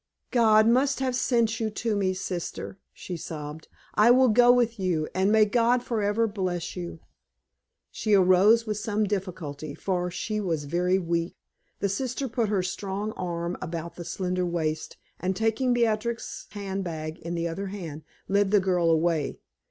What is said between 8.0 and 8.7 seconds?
arose